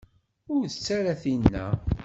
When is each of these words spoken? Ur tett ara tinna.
Ur 0.53 0.63
tett 0.67 0.87
ara 0.97 1.13
tinna. 1.21 1.65